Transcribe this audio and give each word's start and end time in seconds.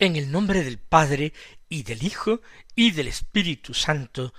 En 0.00 0.16
el 0.16 0.32
nombre 0.32 0.64
del 0.64 0.78
Padre 0.78 1.34
y 1.68 1.82
del 1.82 2.02
Hijo 2.02 2.40
y 2.74 2.92
del 2.92 3.06
Espíritu 3.06 3.74
Santo. 3.74 4.32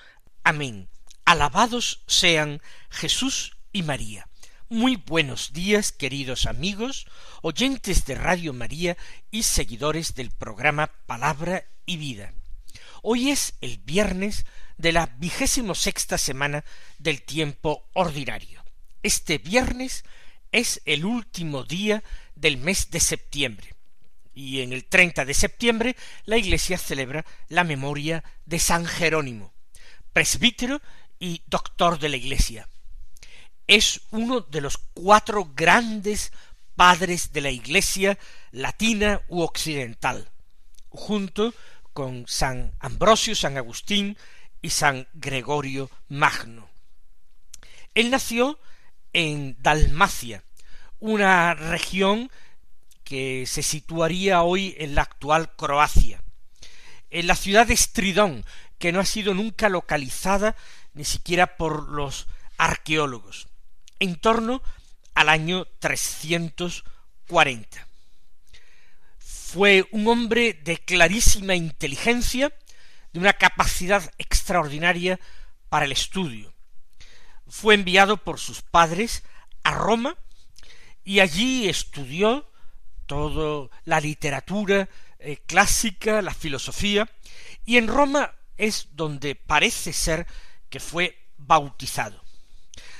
Amén. 0.43 0.89
Alabados 1.23 2.01
sean 2.07 2.63
Jesús 2.89 3.55
y 3.71 3.83
María. 3.83 4.27
Muy 4.69 4.95
buenos 4.95 5.53
días, 5.53 5.91
queridos 5.91 6.47
amigos, 6.47 7.05
oyentes 7.43 8.05
de 8.05 8.15
Radio 8.15 8.53
María 8.53 8.97
y 9.29 9.43
seguidores 9.43 10.15
del 10.15 10.31
programa 10.31 10.87
Palabra 11.05 11.65
y 11.85 11.97
Vida. 11.97 12.33
Hoy 13.03 13.29
es 13.29 13.53
el 13.61 13.77
viernes 13.77 14.47
de 14.79 14.93
la 14.93 15.05
vigésimo 15.19 15.75
sexta 15.75 16.17
semana 16.17 16.65
del 16.97 17.21
tiempo 17.21 17.87
ordinario. 17.93 18.65
Este 19.03 19.37
viernes 19.37 20.05
es 20.51 20.81
el 20.85 21.05
último 21.05 21.65
día 21.65 22.03
del 22.33 22.57
mes 22.57 22.89
de 22.89 22.99
septiembre 22.99 23.75
y 24.33 24.61
en 24.61 24.73
el 24.73 24.85
30 24.85 25.25
de 25.25 25.33
septiembre 25.33 25.95
la 26.25 26.37
Iglesia 26.37 26.77
celebra 26.77 27.25
la 27.47 27.63
memoria 27.63 28.23
de 28.45 28.59
San 28.59 28.85
Jerónimo, 28.85 29.53
presbítero 30.13 30.81
y 31.19 31.41
doctor 31.47 31.99
de 31.99 32.09
la 32.09 32.17
Iglesia. 32.17 32.67
Es 33.67 34.01
uno 34.11 34.41
de 34.41 34.61
los 34.61 34.77
cuatro 34.93 35.51
grandes 35.55 36.31
padres 36.75 37.31
de 37.31 37.41
la 37.41 37.51
Iglesia 37.51 38.17
latina 38.51 39.21
u 39.27 39.41
occidental, 39.41 40.29
junto 40.89 41.53
con 41.93 42.25
San 42.27 42.73
Ambrosio, 42.79 43.35
San 43.35 43.57
Agustín 43.57 44.17
y 44.61 44.69
San 44.69 45.07
Gregorio 45.13 45.89
Magno. 46.07 46.69
Él 47.93 48.09
nació 48.09 48.59
en 49.13 49.57
Dalmacia, 49.59 50.43
una 50.99 51.53
región 51.53 52.31
que 53.11 53.45
se 53.45 53.61
situaría 53.61 54.41
hoy 54.41 54.73
en 54.77 54.95
la 54.95 55.01
actual 55.01 55.53
Croacia, 55.57 56.23
en 57.09 57.27
la 57.27 57.35
ciudad 57.35 57.67
de 57.67 57.73
Estridón, 57.73 58.45
que 58.79 58.93
no 58.93 59.01
ha 59.01 59.05
sido 59.05 59.33
nunca 59.33 59.67
localizada 59.67 60.55
ni 60.93 61.03
siquiera 61.03 61.57
por 61.57 61.89
los 61.89 62.27
arqueólogos, 62.57 63.49
en 63.99 64.15
torno 64.15 64.63
al 65.13 65.27
año 65.27 65.67
340. 65.79 67.85
Fue 69.19 69.89
un 69.91 70.07
hombre 70.07 70.53
de 70.53 70.77
clarísima 70.77 71.55
inteligencia, 71.55 72.53
de 73.11 73.19
una 73.19 73.33
capacidad 73.33 74.09
extraordinaria 74.19 75.19
para 75.67 75.83
el 75.83 75.91
estudio. 75.91 76.53
Fue 77.45 77.73
enviado 77.73 78.15
por 78.15 78.39
sus 78.39 78.61
padres 78.61 79.23
a 79.63 79.73
Roma 79.73 80.15
y 81.03 81.19
allí 81.19 81.67
estudió 81.67 82.47
toda 83.05 83.69
la 83.85 83.99
literatura 83.99 84.87
eh, 85.19 85.37
clásica, 85.45 86.21
la 86.21 86.33
filosofía, 86.33 87.09
y 87.65 87.77
en 87.77 87.87
Roma 87.87 88.33
es 88.57 88.89
donde 88.93 89.35
parece 89.35 89.93
ser 89.93 90.25
que 90.69 90.79
fue 90.79 91.17
bautizado. 91.37 92.23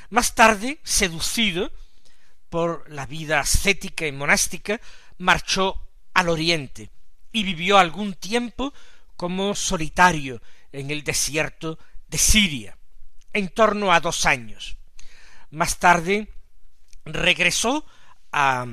Más 0.10 0.36
tarde, 0.36 0.80
seducido 0.84 1.72
por 2.50 2.90
la 2.92 3.06
vida 3.06 3.40
ascética 3.40 4.06
y 4.06 4.12
monástica, 4.12 4.82
marchó 5.18 5.88
al 6.14 6.30
oriente 6.30 6.90
y 7.32 7.44
vivió 7.44 7.78
algún 7.78 8.14
tiempo 8.16 8.74
como 9.16 9.56
solitario 9.56 10.42
en 10.72 10.92
el 10.92 11.04
desierto 11.04 11.80
de 12.08 12.18
Siria, 12.18 12.78
en 13.34 13.50
torno 13.50 13.94
a 13.94 14.00
dos 14.00 14.26
años. 14.26 14.78
Más 15.50 15.80
tarde 15.80 16.28
regresó 17.06 17.86
a 18.32 18.66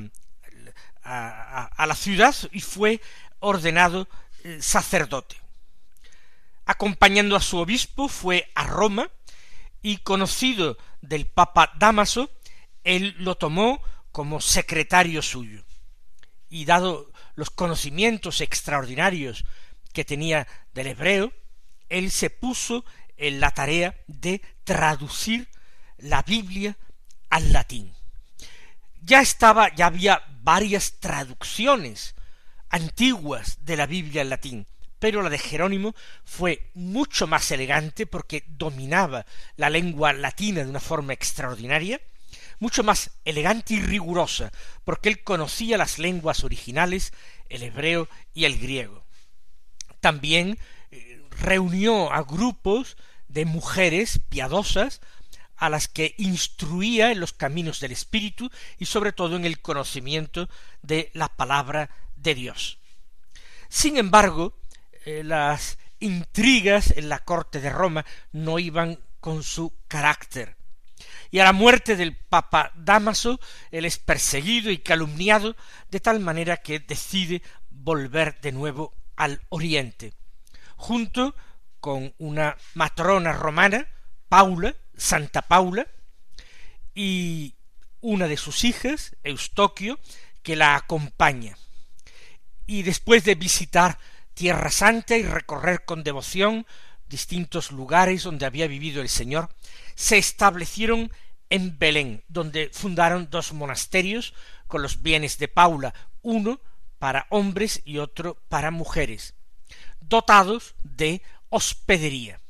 a, 1.08 1.86
la 1.86 1.94
ciudad 1.94 2.34
y 2.52 2.60
fue 2.60 3.00
ordenado 3.40 4.08
eh, 4.44 4.58
sacerdote. 4.60 5.36
Acompañando 6.66 7.34
a 7.34 7.40
su 7.40 7.58
obispo 7.58 8.08
fue 8.08 8.50
a 8.54 8.64
Roma 8.64 9.10
y 9.80 9.98
conocido 9.98 10.76
del 11.00 11.26
Papa 11.26 11.72
Damaso, 11.78 12.30
él 12.84 13.14
lo 13.18 13.36
tomó 13.36 13.80
como 14.12 14.40
secretario 14.40 15.22
suyo. 15.22 15.64
Y 16.50 16.64
dado 16.64 17.10
los 17.34 17.50
conocimientos 17.50 18.40
extraordinarios 18.40 19.44
que 19.92 20.04
tenía 20.04 20.46
del 20.74 20.88
hebreo, 20.88 21.32
él 21.88 22.10
se 22.10 22.30
puso 22.30 22.84
en 23.16 23.40
la 23.40 23.50
tarea 23.50 23.94
de 24.06 24.42
traducir 24.64 25.48
la 25.98 26.22
Biblia 26.22 26.76
al 27.30 27.52
latín. 27.52 27.94
Ya 29.02 29.20
estaba, 29.20 29.74
ya 29.74 29.86
había 29.86 30.22
varias 30.48 30.94
traducciones 30.98 32.14
antiguas 32.70 33.58
de 33.66 33.76
la 33.76 33.84
Biblia 33.84 34.22
en 34.22 34.30
latín, 34.30 34.66
pero 34.98 35.20
la 35.20 35.28
de 35.28 35.36
Jerónimo 35.36 35.94
fue 36.24 36.70
mucho 36.72 37.26
más 37.26 37.50
elegante 37.50 38.06
porque 38.06 38.44
dominaba 38.48 39.26
la 39.56 39.68
lengua 39.68 40.14
latina 40.14 40.64
de 40.64 40.70
una 40.70 40.80
forma 40.80 41.12
extraordinaria, 41.12 42.00
mucho 42.60 42.82
más 42.82 43.10
elegante 43.26 43.74
y 43.74 43.82
rigurosa, 43.82 44.50
porque 44.84 45.10
él 45.10 45.22
conocía 45.22 45.76
las 45.76 45.98
lenguas 45.98 46.42
originales, 46.44 47.12
el 47.50 47.62
hebreo 47.62 48.08
y 48.32 48.46
el 48.46 48.58
griego. 48.58 49.04
También 50.00 50.58
eh, 50.90 51.20
reunió 51.42 52.10
a 52.10 52.22
grupos 52.22 52.96
de 53.28 53.44
mujeres 53.44 54.18
piadosas 54.30 55.02
a 55.58 55.68
las 55.68 55.88
que 55.88 56.14
instruía 56.18 57.10
en 57.10 57.20
los 57.20 57.32
caminos 57.32 57.80
del 57.80 57.92
Espíritu 57.92 58.50
y 58.78 58.86
sobre 58.86 59.12
todo 59.12 59.36
en 59.36 59.44
el 59.44 59.60
conocimiento 59.60 60.48
de 60.82 61.10
la 61.14 61.28
palabra 61.28 61.90
de 62.16 62.34
Dios. 62.34 62.78
Sin 63.68 63.96
embargo, 63.96 64.56
eh, 65.04 65.22
las 65.24 65.78
intrigas 66.00 66.92
en 66.96 67.08
la 67.08 67.18
corte 67.20 67.60
de 67.60 67.70
Roma 67.70 68.06
no 68.32 68.58
iban 68.58 68.98
con 69.20 69.42
su 69.42 69.74
carácter. 69.88 70.56
Y 71.30 71.40
a 71.40 71.44
la 71.44 71.52
muerte 71.52 71.96
del 71.96 72.16
Papa 72.16 72.72
Damaso, 72.74 73.38
él 73.70 73.84
es 73.84 73.98
perseguido 73.98 74.70
y 74.70 74.78
calumniado 74.78 75.56
de 75.90 76.00
tal 76.00 76.20
manera 76.20 76.56
que 76.56 76.80
decide 76.80 77.42
volver 77.68 78.40
de 78.40 78.52
nuevo 78.52 78.94
al 79.16 79.40
oriente, 79.50 80.14
junto 80.76 81.34
con 81.80 82.14
una 82.18 82.56
matrona 82.74 83.32
romana, 83.32 83.86
Paula, 84.28 84.74
Santa 84.98 85.42
Paula, 85.42 85.86
y 86.94 87.54
una 88.00 88.26
de 88.26 88.36
sus 88.36 88.64
hijas, 88.64 89.16
Eustoquio, 89.22 89.98
que 90.42 90.56
la 90.56 90.74
acompaña. 90.74 91.56
Y 92.66 92.82
después 92.82 93.24
de 93.24 93.34
visitar 93.34 93.98
Tierra 94.34 94.70
Santa 94.70 95.16
y 95.16 95.22
recorrer 95.22 95.84
con 95.84 96.04
devoción 96.04 96.66
distintos 97.08 97.72
lugares 97.72 98.24
donde 98.24 98.46
había 98.46 98.66
vivido 98.66 99.00
el 99.00 99.08
Señor, 99.08 99.48
se 99.94 100.18
establecieron 100.18 101.10
en 101.50 101.78
Belén, 101.78 102.24
donde 102.28 102.70
fundaron 102.72 103.28
dos 103.30 103.52
monasterios 103.52 104.34
con 104.66 104.82
los 104.82 105.00
bienes 105.00 105.38
de 105.38 105.48
Paula, 105.48 105.94
uno 106.20 106.60
para 106.98 107.26
hombres 107.30 107.80
y 107.84 107.98
otro 107.98 108.42
para 108.48 108.70
mujeres, 108.70 109.34
dotados 110.00 110.74
de 110.82 111.22
hospedería 111.48 112.40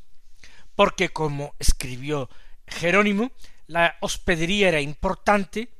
porque 0.78 1.08
como 1.08 1.56
escribió 1.58 2.30
Jerónimo, 2.68 3.32
la 3.66 3.96
hospedería 4.00 4.68
era 4.68 4.80
importante, 4.80 5.72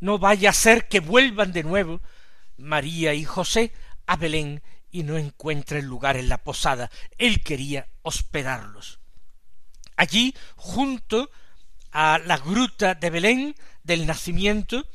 no 0.00 0.18
vaya 0.18 0.50
a 0.50 0.52
ser 0.52 0.86
que 0.86 1.00
vuelvan 1.00 1.54
de 1.54 1.62
nuevo 1.62 2.02
María 2.58 3.14
y 3.14 3.24
José 3.24 3.72
a 4.06 4.16
Belén 4.16 4.62
y 4.90 5.02
no 5.02 5.16
encuentren 5.16 5.86
lugar 5.86 6.18
en 6.18 6.28
la 6.28 6.44
posada. 6.44 6.90
Él 7.16 7.42
quería 7.42 7.88
hospedarlos. 8.02 9.00
Allí, 9.96 10.34
junto 10.56 11.30
a 11.90 12.18
la 12.18 12.36
gruta 12.36 12.94
de 12.94 13.08
Belén 13.08 13.56
del 13.82 14.06
nacimiento, 14.06 14.86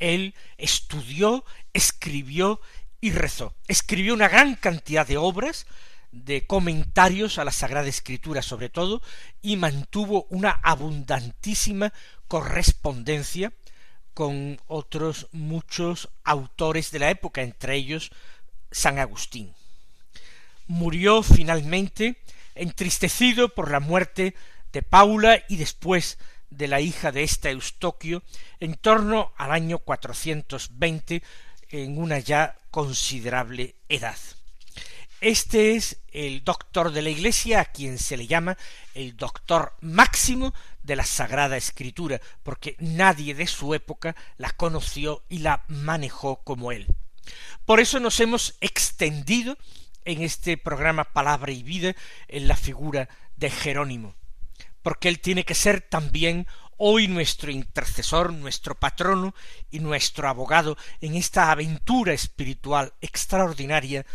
él 0.00 0.34
estudió, 0.56 1.44
escribió 1.72 2.60
y 3.00 3.12
rezó. 3.12 3.54
Escribió 3.68 4.12
una 4.12 4.26
gran 4.26 4.56
cantidad 4.56 5.06
de 5.06 5.18
obras, 5.18 5.68
de 6.12 6.46
comentarios 6.46 7.38
a 7.38 7.44
la 7.44 7.52
Sagrada 7.52 7.88
Escritura 7.88 8.42
sobre 8.42 8.68
todo, 8.68 9.02
y 9.42 9.56
mantuvo 9.56 10.26
una 10.30 10.50
abundantísima 10.50 11.92
correspondencia 12.28 13.52
con 14.14 14.60
otros 14.66 15.28
muchos 15.32 16.08
autores 16.24 16.90
de 16.90 16.98
la 16.98 17.10
época, 17.10 17.42
entre 17.42 17.76
ellos 17.76 18.10
San 18.70 18.98
Agustín. 18.98 19.54
Murió 20.66 21.22
finalmente 21.22 22.16
entristecido 22.54 23.48
por 23.48 23.70
la 23.70 23.80
muerte 23.80 24.34
de 24.72 24.82
Paula 24.82 25.44
y 25.48 25.56
después 25.56 26.18
de 26.50 26.68
la 26.68 26.80
hija 26.80 27.12
de 27.12 27.22
esta 27.22 27.50
Eustoquio, 27.50 28.22
en 28.60 28.74
torno 28.74 29.32
al 29.36 29.52
año 29.52 29.78
420, 29.78 31.22
en 31.70 31.98
una 31.98 32.18
ya 32.18 32.58
considerable 32.70 33.76
edad. 33.88 34.18
Este 35.20 35.74
es 35.74 36.00
el 36.12 36.44
doctor 36.44 36.92
de 36.92 37.02
la 37.02 37.10
Iglesia, 37.10 37.60
a 37.60 37.64
quien 37.64 37.98
se 37.98 38.16
le 38.16 38.28
llama 38.28 38.56
el 38.94 39.16
doctor 39.16 39.74
máximo 39.80 40.54
de 40.84 40.94
la 40.94 41.04
Sagrada 41.04 41.56
Escritura, 41.56 42.20
porque 42.44 42.76
nadie 42.78 43.34
de 43.34 43.48
su 43.48 43.74
época 43.74 44.14
la 44.36 44.50
conoció 44.52 45.24
y 45.28 45.38
la 45.38 45.64
manejó 45.66 46.44
como 46.44 46.70
él. 46.70 46.86
Por 47.64 47.80
eso 47.80 47.98
nos 47.98 48.20
hemos 48.20 48.56
extendido 48.60 49.58
en 50.04 50.22
este 50.22 50.56
programa 50.56 51.02
Palabra 51.02 51.50
y 51.50 51.64
Vida 51.64 51.96
en 52.28 52.46
la 52.46 52.56
figura 52.56 53.08
de 53.36 53.50
Jerónimo, 53.50 54.14
porque 54.82 55.08
él 55.08 55.18
tiene 55.18 55.44
que 55.44 55.56
ser 55.56 55.80
también 55.80 56.46
hoy 56.76 57.08
nuestro 57.08 57.50
intercesor, 57.50 58.32
nuestro 58.32 58.76
patrono 58.76 59.34
y 59.68 59.80
nuestro 59.80 60.28
abogado 60.28 60.78
en 61.00 61.16
esta 61.16 61.50
aventura 61.50 62.12
espiritual 62.12 62.94
extraordinaria 63.00 64.06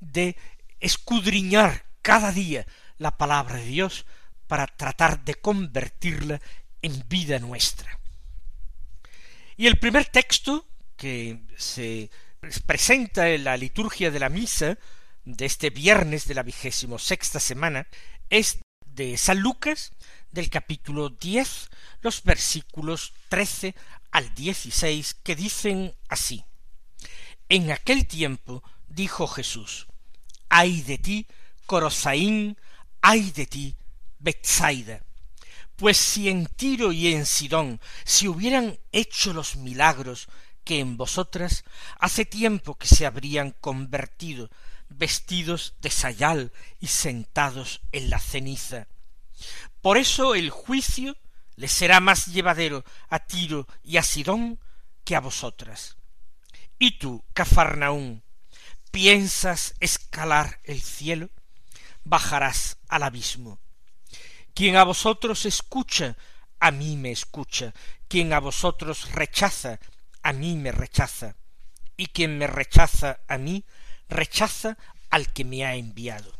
de 0.00 0.36
escudriñar 0.80 1.84
cada 2.02 2.32
día 2.32 2.66
la 2.98 3.16
palabra 3.16 3.56
de 3.56 3.66
Dios 3.66 4.06
para 4.46 4.66
tratar 4.66 5.24
de 5.24 5.36
convertirla 5.36 6.40
en 6.82 7.04
vida 7.08 7.38
nuestra. 7.38 8.00
Y 9.56 9.66
el 9.66 9.78
primer 9.78 10.06
texto 10.06 10.66
que 10.96 11.40
se 11.56 12.10
presenta 12.66 13.28
en 13.30 13.44
la 13.44 13.56
liturgia 13.56 14.10
de 14.10 14.18
la 14.18 14.28
misa 14.28 14.78
de 15.24 15.46
este 15.46 15.70
viernes 15.70 16.26
de 16.26 16.34
la 16.34 16.42
vigésimo 16.42 16.98
sexta 16.98 17.38
semana 17.38 17.86
es 18.30 18.60
de 18.86 19.16
San 19.16 19.40
Lucas 19.40 19.92
del 20.30 20.48
capítulo 20.48 21.10
diez 21.10 21.68
los 22.00 22.22
versículos 22.22 23.12
trece 23.28 23.74
al 24.10 24.34
dieciséis 24.34 25.14
que 25.14 25.36
dicen 25.36 25.94
así 26.08 26.44
En 27.48 27.70
aquel 27.70 28.06
tiempo 28.06 28.62
dijo 28.88 29.26
Jesús 29.26 29.86
ay 30.50 30.82
de 30.82 30.98
ti 30.98 31.26
Corosaín 31.64 32.58
ay 33.00 33.30
de 33.30 33.46
ti 33.46 33.76
Betsaida. 34.18 35.02
Pues 35.76 35.96
si 35.96 36.28
en 36.28 36.44
Tiro 36.44 36.92
y 36.92 37.14
en 37.14 37.24
Sidón 37.24 37.80
se 38.04 38.28
hubieran 38.28 38.78
hecho 38.92 39.32
los 39.32 39.56
milagros 39.56 40.28
que 40.62 40.78
en 40.78 40.98
vosotras 40.98 41.64
hace 41.98 42.26
tiempo 42.26 42.74
que 42.74 42.86
se 42.86 43.06
habrían 43.06 43.52
convertido 43.52 44.50
vestidos 44.90 45.74
de 45.80 45.90
sayal 45.90 46.52
y 46.80 46.88
sentados 46.88 47.80
en 47.92 48.10
la 48.10 48.18
ceniza. 48.18 48.88
Por 49.80 49.96
eso 49.96 50.34
el 50.34 50.50
juicio 50.50 51.16
le 51.56 51.68
será 51.68 52.00
más 52.00 52.26
llevadero 52.26 52.84
a 53.08 53.20
Tiro 53.20 53.66
y 53.82 53.96
a 53.96 54.02
Sidón 54.02 54.58
que 55.04 55.16
a 55.16 55.20
vosotras. 55.20 55.96
Y 56.78 56.98
tú, 56.98 57.24
Cafarnaún, 57.32 58.22
¿piensas 58.90 59.74
escalar 59.80 60.60
el 60.64 60.80
cielo? 60.80 61.30
bajarás 62.04 62.78
al 62.88 63.02
abismo. 63.02 63.60
Quien 64.54 64.76
a 64.76 64.84
vosotros 64.84 65.46
escucha, 65.46 66.16
a 66.58 66.70
mí 66.70 66.96
me 66.96 67.12
escucha. 67.12 67.72
Quien 68.08 68.32
a 68.32 68.40
vosotros 68.40 69.12
rechaza, 69.12 69.78
a 70.22 70.32
mí 70.32 70.56
me 70.56 70.72
rechaza. 70.72 71.36
Y 71.96 72.06
quien 72.06 72.38
me 72.38 72.46
rechaza 72.46 73.20
a 73.28 73.38
mí, 73.38 73.64
rechaza 74.08 74.76
al 75.10 75.32
que 75.32 75.44
me 75.44 75.64
ha 75.64 75.74
enviado. 75.74 76.32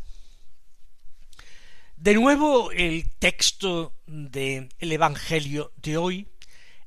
De 1.96 2.14
nuevo 2.14 2.72
el 2.72 3.10
texto 3.18 3.94
del 4.06 4.70
Evangelio 4.80 5.72
de 5.76 5.98
hoy 5.98 6.28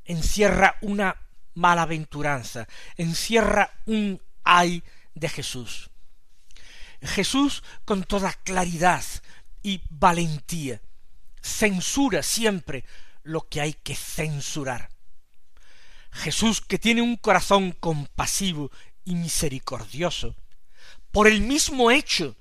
encierra 0.05 0.75
una 0.81 1.15
malaventuranza, 1.53 2.67
encierra 2.97 3.69
un 3.85 4.19
ay 4.43 4.83
de 5.15 5.29
Jesús. 5.29 5.89
Jesús 7.01 7.63
con 7.85 8.03
toda 8.03 8.33
claridad 8.33 9.03
y 9.61 9.81
valentía 9.89 10.81
censura 11.41 12.23
siempre 12.23 12.85
lo 13.23 13.47
que 13.47 13.61
hay 13.61 13.73
que 13.73 13.95
censurar. 13.95 14.89
Jesús, 16.11 16.61
que 16.61 16.77
tiene 16.77 17.01
un 17.01 17.17
corazón 17.17 17.71
compasivo 17.71 18.71
y 19.03 19.15
misericordioso, 19.15 20.35
por 21.11 21.27
el 21.27 21.41
mismo 21.41 21.91
hecho 21.91 22.35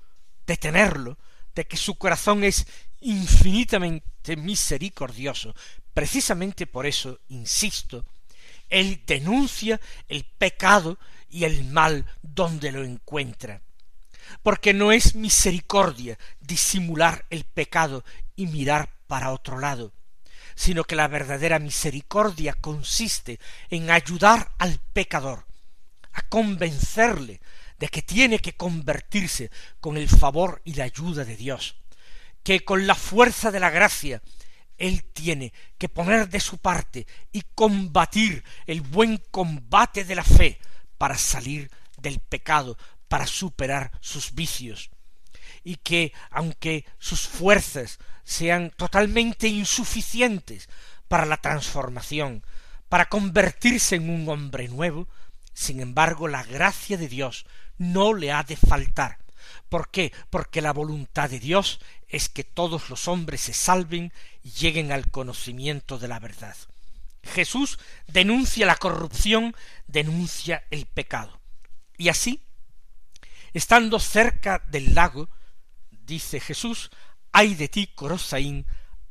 de 0.45 0.57
tenerlo, 0.57 1.17
de 1.55 1.65
que 1.65 1.77
su 1.77 1.95
corazón 1.95 2.43
es 2.43 2.65
infinitamente 3.01 4.35
misericordioso, 4.37 5.53
precisamente 5.93 6.65
por 6.67 6.85
eso, 6.85 7.19
insisto, 7.29 8.05
él 8.69 9.03
denuncia 9.05 9.79
el 10.07 10.23
pecado 10.23 10.97
y 11.33 11.45
el 11.45 11.65
mal 11.65 12.05
donde 12.21 12.71
lo 12.71 12.83
encuentra. 12.83 13.61
Porque 14.43 14.73
no 14.73 14.91
es 14.91 15.15
misericordia 15.15 16.17
disimular 16.39 17.25
el 17.31 17.43
pecado 17.43 18.05
y 18.35 18.45
mirar 18.45 18.89
para 19.07 19.31
otro 19.31 19.59
lado, 19.59 19.93
sino 20.55 20.83
que 20.83 20.95
la 20.95 21.07
verdadera 21.07 21.57
misericordia 21.57 22.53
consiste 22.53 23.39
en 23.69 23.89
ayudar 23.89 24.51
al 24.59 24.79
pecador, 24.93 25.45
a 26.13 26.21
convencerle 26.21 27.41
de 27.79 27.87
que 27.89 28.03
tiene 28.03 28.37
que 28.37 28.53
convertirse 28.53 29.49
con 29.81 29.97
el 29.97 30.07
favor 30.07 30.61
y 30.63 30.75
la 30.75 30.83
ayuda 30.85 31.25
de 31.25 31.35
Dios, 31.35 31.75
que 32.43 32.63
con 32.63 32.85
la 32.85 32.95
fuerza 32.95 33.49
de 33.49 33.59
la 33.59 33.71
gracia 33.71 34.21
él 34.77 35.03
tiene 35.03 35.51
que 35.79 35.89
poner 35.89 36.29
de 36.29 36.39
su 36.39 36.59
parte 36.59 37.07
y 37.31 37.41
combatir 37.55 38.43
el 38.67 38.81
buen 38.81 39.17
combate 39.31 40.03
de 40.05 40.15
la 40.15 40.23
fe 40.23 40.59
para 41.03 41.17
salir 41.17 41.69
del 41.97 42.21
pecado, 42.21 42.77
para 43.09 43.27
superar 43.27 43.91
sus 43.99 44.35
vicios, 44.35 44.89
y 45.61 45.75
que, 45.75 46.13
aunque 46.31 46.85
sus 46.97 47.27
fuerzas 47.27 47.99
sean 48.23 48.69
totalmente 48.69 49.49
insuficientes 49.49 50.69
para 51.09 51.25
la 51.25 51.35
transformación, 51.35 52.45
para 52.87 53.09
convertirse 53.09 53.97
en 53.97 54.09
un 54.09 54.29
hombre 54.29 54.69
nuevo, 54.69 55.09
sin 55.53 55.81
embargo 55.81 56.29
la 56.29 56.45
gracia 56.45 56.95
de 56.95 57.09
Dios 57.09 57.45
no 57.77 58.13
le 58.13 58.31
ha 58.31 58.43
de 58.43 58.55
faltar. 58.55 59.17
¿Por 59.67 59.91
qué? 59.91 60.13
Porque 60.29 60.61
la 60.61 60.71
voluntad 60.71 61.29
de 61.29 61.41
Dios 61.41 61.81
es 62.07 62.29
que 62.29 62.45
todos 62.45 62.89
los 62.89 63.09
hombres 63.09 63.41
se 63.41 63.53
salven 63.53 64.13
y 64.41 64.51
lleguen 64.51 64.93
al 64.93 65.11
conocimiento 65.11 65.99
de 65.99 66.07
la 66.07 66.19
verdad. 66.19 66.55
Jesús 67.23 67.79
denuncia 68.07 68.65
la 68.65 68.75
corrupción, 68.75 69.55
denuncia 69.87 70.63
el 70.71 70.85
pecado. 70.85 71.39
Y 71.97 72.09
así 72.09 72.43
Estando 73.53 73.99
cerca 73.99 74.63
del 74.67 74.95
lago, 74.95 75.29
dice 75.91 76.39
Jesús, 76.39 76.89
ay 77.31 77.53
de 77.53 77.67
ti, 77.67 77.87
Corosaín, 77.87 78.65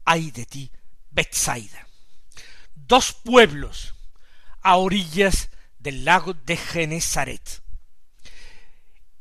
ay 0.05 0.33
de 0.33 0.47
ti, 0.47 0.73
Betsaida. 1.11 1.87
Dos 2.75 3.13
pueblos 3.13 3.95
a 4.61 4.77
orillas 4.77 5.51
del 5.79 6.05
lago 6.05 6.35
de 6.35 6.57
Genezaret. 6.57 7.63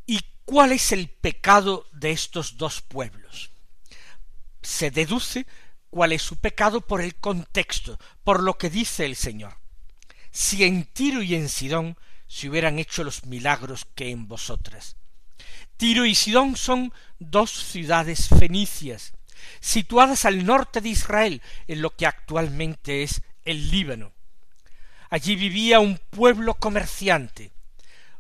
¿Y 0.08 0.22
cuál 0.44 0.72
es 0.72 0.92
el 0.92 1.08
pecado 1.08 1.88
de 1.92 2.12
estos 2.12 2.58
dos 2.58 2.82
pueblos? 2.82 3.52
Se 4.64 4.90
deduce 4.90 5.46
cuál 5.92 6.14
es 6.14 6.24
su 6.24 6.38
pecado 6.38 6.82
por 6.82 7.02
el 7.02 7.16
contexto, 7.16 8.00
por 8.24 8.42
lo 8.42 8.58
que 8.58 8.72
dice 8.72 9.06
el 9.06 9.16
Señor. 9.16 9.58
Si 10.32 10.64
en 10.64 10.86
Tiro 10.86 11.22
y 11.22 11.36
en 11.36 11.50
Sidón 11.50 11.98
se 12.28 12.50
hubieran 12.50 12.80
hecho 12.80 13.04
los 13.04 13.26
milagros 13.26 13.86
que 13.94 14.10
en 14.10 14.28
vosotras. 14.28 14.96
Tiro 15.76 16.06
y 16.06 16.16
Sidón 16.16 16.56
son 16.56 16.94
dos 17.20 17.52
ciudades 17.52 18.30
fenicias, 18.30 19.14
situadas 19.60 20.26
al 20.26 20.46
norte 20.46 20.80
de 20.80 20.90
Israel, 20.90 21.42
en 21.68 21.82
lo 21.82 21.96
que 21.96 22.06
actualmente 22.06 23.04
es 23.04 23.22
el 23.44 23.70
Líbano. 23.70 24.14
Allí 25.10 25.36
vivía 25.36 25.82
un 25.82 26.00
pueblo 26.10 26.54
comerciante, 26.54 27.52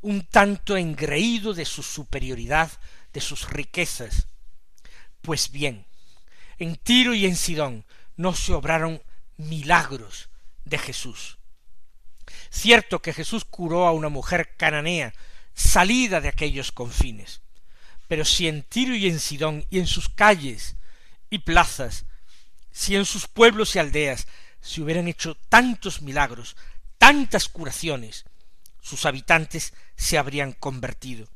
un 0.02 0.24
tanto 0.24 0.76
engreído 0.76 1.54
de 1.54 1.64
su 1.64 1.84
superioridad, 1.84 2.70
de 3.14 3.22
sus 3.22 3.50
riquezas. 3.50 4.28
Pues 5.22 5.52
bien, 5.52 5.86
en 6.62 6.76
Tiro 6.76 7.16
y 7.16 7.26
en 7.26 7.36
Sidón 7.36 7.86
no 8.18 8.36
se 8.36 8.54
obraron 8.54 9.02
milagros 9.36 10.30
de 10.64 10.78
Jesús. 10.78 11.40
Cierto 12.52 13.02
que 13.02 13.14
Jesús 13.14 13.46
curó 13.46 13.88
a 13.88 13.94
una 13.94 14.10
mujer 14.10 14.56
cananea 14.58 15.12
salida 15.56 16.22
de 16.22 16.30
aquellos 16.30 16.72
confines, 16.72 17.42
pero 18.08 18.26
si 18.26 18.48
en 18.48 18.62
Tiro 18.62 18.96
y 18.96 19.08
en 19.08 19.20
Sidón 19.20 19.66
y 19.72 19.80
en 19.80 19.88
sus 19.88 20.08
calles 20.08 20.76
y 21.32 21.40
plazas, 21.40 22.06
si 22.72 22.96
en 22.96 23.06
sus 23.06 23.28
pueblos 23.28 23.76
y 23.76 23.80
aldeas 23.80 24.28
se 24.62 24.82
hubieran 24.82 25.08
hecho 25.08 25.34
tantos 25.50 26.04
milagros, 26.04 26.56
tantas 27.00 27.50
curaciones, 27.50 28.26
sus 28.82 29.08
habitantes 29.08 29.74
se 29.96 30.20
habrían 30.20 30.52
convertido. 30.52 31.28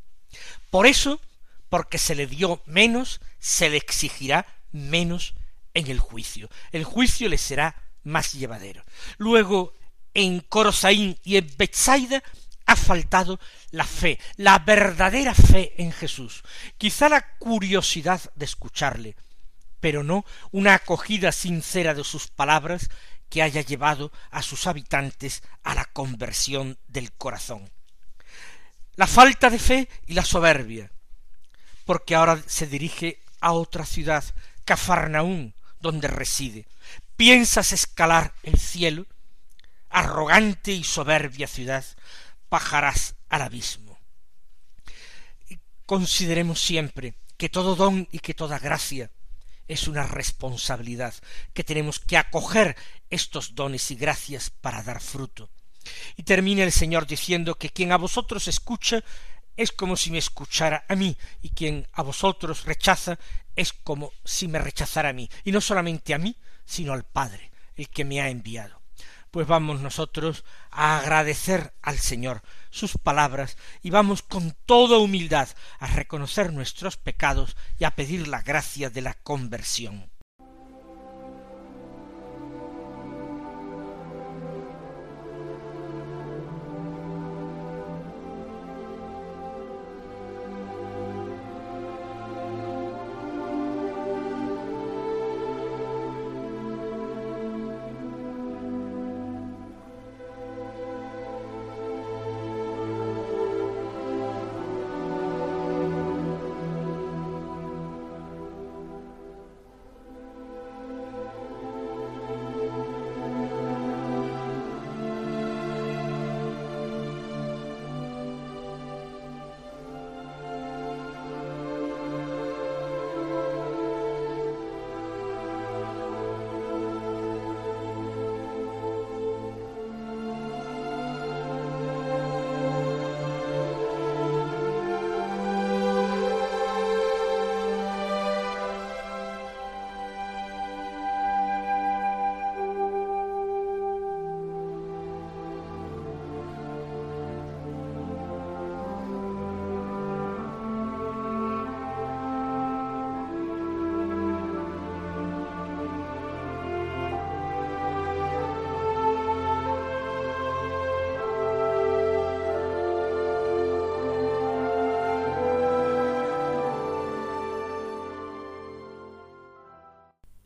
Por 0.70 0.86
eso, 0.86 1.20
porque 1.70 1.98
se 1.98 2.14
le 2.14 2.28
dio 2.28 2.62
menos, 2.68 3.22
se 3.40 3.72
le 3.72 3.78
exigirá 3.78 4.46
menos 4.76 5.34
en 5.74 5.88
el 5.88 6.00
juicio. 6.00 6.50
El 6.72 6.84
juicio 6.84 7.30
le 7.30 7.38
será 7.38 7.76
más 8.04 8.34
llevadero. 8.34 8.84
Luego, 9.18 9.74
en 10.14 10.42
Corosaín 10.42 11.18
y 11.24 11.38
en 11.38 11.50
Betsaida 11.58 12.22
ha 12.66 12.76
faltado 12.76 13.40
la 13.72 13.86
fe, 13.86 14.20
la 14.38 14.60
verdadera 14.60 15.34
fe 15.34 15.74
en 15.78 15.92
Jesús, 15.92 16.44
quizá 16.78 17.10
la 17.10 17.22
curiosidad 17.38 18.22
de 18.36 18.46
escucharle, 18.46 19.16
pero 19.80 20.04
no 20.04 20.26
una 20.52 20.74
acogida 20.74 21.32
sincera 21.32 21.94
de 21.94 22.04
sus 22.04 22.28
palabras 22.28 22.90
que 23.30 23.42
haya 23.42 23.62
llevado 23.62 24.12
a 24.32 24.42
sus 24.42 24.68
habitantes 24.68 25.44
a 25.64 25.76
la 25.76 25.86
conversión 25.86 26.78
del 26.88 27.12
corazón. 27.12 27.70
La 28.96 29.08
falta 29.08 29.50
de 29.50 29.60
fe 29.60 29.90
y 30.08 30.14
la 30.14 30.26
soberbia, 30.26 30.92
porque 31.86 32.16
ahora 32.16 32.42
se 32.48 32.66
dirige 32.66 33.22
a 33.42 33.52
otra 33.52 33.86
ciudad, 33.86 34.24
Cafarnaún, 34.66 35.54
donde 35.80 36.08
reside. 36.08 36.68
¿Piensas 37.16 37.72
escalar 37.72 38.34
el 38.44 38.60
cielo? 38.60 39.06
Arrogante 39.90 40.74
y 40.74 40.84
soberbia 40.84 41.48
ciudad, 41.48 41.86
bajarás 42.50 43.16
al 43.30 43.44
abismo. 43.44 43.98
Consideremos 45.86 46.62
siempre 46.62 47.16
que 47.38 47.48
todo 47.50 47.76
don 47.76 48.08
y 48.12 48.20
que 48.20 48.34
toda 48.34 48.60
gracia 48.60 49.12
es 49.68 49.88
una 49.88 50.06
responsabilidad, 50.06 51.14
que 51.54 51.64
tenemos 51.64 52.00
que 52.00 52.18
acoger 52.18 52.76
estos 53.10 53.56
dones 53.56 53.90
y 53.92 53.96
gracias 53.96 54.50
para 54.50 54.84
dar 54.84 55.02
fruto. 55.02 55.50
Y 56.16 56.24
termina 56.24 56.64
el 56.64 56.72
Señor 56.72 57.08
diciendo 57.08 57.56
que 57.56 57.70
quien 57.70 57.92
a 57.92 57.98
vosotros 57.98 58.48
escucha 58.48 59.04
es 59.58 59.72
como 59.72 59.96
si 59.96 60.12
me 60.12 60.18
escuchara 60.18 60.86
a 60.88 60.96
mí, 60.96 61.18
y 61.42 61.50
quien 61.50 61.88
a 61.94 62.02
vosotros 62.02 62.66
rechaza 62.66 63.18
es 63.56 63.74
como 63.74 64.12
si 64.24 64.48
me 64.48 64.60
rechazara 64.60 65.10
a 65.10 65.14
mí, 65.14 65.30
y 65.44 65.52
no 65.52 65.62
solamente 65.62 66.14
a 66.14 66.18
mí, 66.18 66.36
sino 66.66 66.94
al 66.94 67.04
Padre, 67.04 67.52
el 67.76 67.90
que 67.90 68.06
me 68.06 68.22
ha 68.22 68.30
enviado. 68.30 68.82
Pues 69.32 69.48
vamos 69.48 69.82
nosotros 69.82 70.46
a 70.72 71.00
agradecer 71.00 71.74
al 71.82 72.00
Señor 72.00 72.42
sus 72.70 72.98
palabras 72.98 73.58
y 73.82 73.90
vamos 73.90 74.22
con 74.22 74.56
toda 74.66 74.98
humildad 74.98 75.50
a 75.80 75.88
reconocer 75.88 76.54
nuestros 76.54 76.96
pecados 76.96 77.58
y 77.78 77.84
a 77.84 77.92
pedir 77.92 78.30
la 78.30 78.42
gracia 78.42 78.90
de 78.90 79.02
la 79.02 79.14
conversión. 79.14 80.10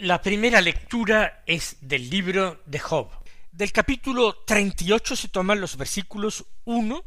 La 0.01 0.22
primera 0.22 0.62
lectura 0.62 1.44
es 1.46 1.75
del 1.82 2.10
libro 2.10 2.63
de 2.65 2.79
Job. 2.79 3.10
Del 3.51 3.74
capítulo 3.74 4.34
treinta 4.48 4.82
y 4.86 4.94
ocho 4.94 5.13
se 5.13 5.27
toman 5.27 5.60
los 5.60 5.75
versículos 5.75 6.46
uno, 6.63 7.03